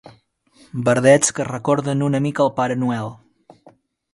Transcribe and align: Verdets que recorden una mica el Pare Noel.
Verdets 0.87 1.35
que 1.39 1.45
recorden 1.49 2.01
una 2.07 2.23
mica 2.27 2.47
el 2.49 2.53
Pare 2.61 2.79
Noel. 2.85 3.15